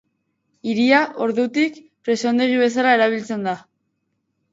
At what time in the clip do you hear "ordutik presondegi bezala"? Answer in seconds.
1.25-2.95